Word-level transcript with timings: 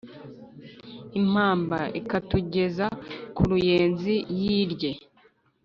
impamba 1.19 1.79
itakugeza 1.99 2.85
kuruyenzi 3.35 4.15
yi 4.39 4.57
rye 4.71 4.91